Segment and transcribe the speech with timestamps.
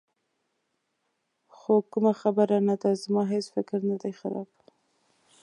[1.55, 4.49] خو کومه خبره نه ده، زما هېڅ فکر نه دی خراب.